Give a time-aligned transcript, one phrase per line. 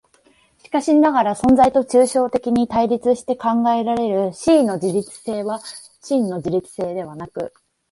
[0.57, 5.61] しかしながら存在と抽象的に対立して考えられる思惟の自律性は
[6.01, 7.53] 真の自律性でなく、